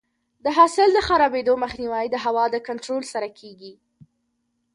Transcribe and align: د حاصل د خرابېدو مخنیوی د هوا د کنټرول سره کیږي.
د 0.43 0.45
حاصل 0.57 0.89
د 0.93 0.99
خرابېدو 1.07 1.53
مخنیوی 1.63 2.05
د 2.09 2.15
هوا 2.25 2.45
د 2.51 2.55
کنټرول 2.67 3.03
سره 3.13 3.27
کیږي. 3.39 3.73